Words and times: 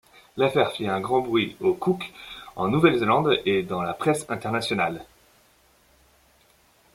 L'affaire 0.35 0.71
fit 0.71 0.87
grand 0.99 1.21
bruit 1.21 1.55
aux 1.61 1.75
Cook, 1.75 2.11
en 2.55 2.69
Nouvelle-Zélande 2.69 3.37
et 3.45 3.61
dans 3.61 3.83
la 3.83 3.93
presse 3.93 4.25
internationale. 4.29 5.05